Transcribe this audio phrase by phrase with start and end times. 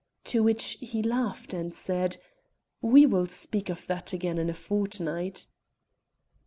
[0.23, 2.17] To which he laughed and said:
[2.81, 5.45] "We will speak of that again in a fortnight."